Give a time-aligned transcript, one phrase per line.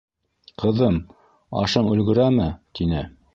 [0.61, 0.97] —Ҡыҙым,
[1.65, 2.49] ашың өлгөрәме?—
[2.81, 3.05] тине.